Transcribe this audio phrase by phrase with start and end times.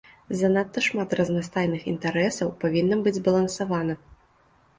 [0.37, 3.93] Занадта шмат разнастайных інтарэсаў павінна быць збалансавана.